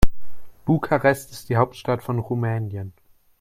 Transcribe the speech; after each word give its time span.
Bukarest 0.65 1.31
ist 1.31 1.49
die 1.49 1.57
Hauptstadt 1.57 2.01
von 2.01 2.17
Rumänien. 2.17 2.91